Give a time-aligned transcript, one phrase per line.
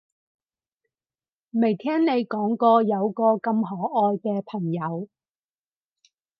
[1.51, 5.07] 未聽你講過有個咁可愛嘅朋友